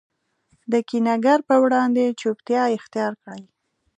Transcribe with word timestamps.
د 0.71 0.73
کینه 0.89 1.15
ګر 1.25 1.39
په 1.49 1.55
وړاندي 1.63 2.05
چوپتیا 2.19 2.63
اختیارکړئ! 2.77 3.43